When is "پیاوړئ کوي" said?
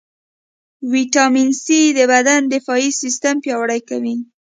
3.43-4.15